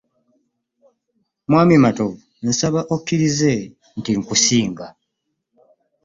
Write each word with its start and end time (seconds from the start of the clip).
Mwami 1.49 1.73
Matovu 1.83 2.17
nsaba 2.49 2.79
okkirize 2.95 3.53
nti 3.97 4.11
nkusinga. 4.19 4.85